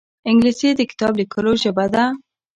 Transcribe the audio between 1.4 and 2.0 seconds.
ژبه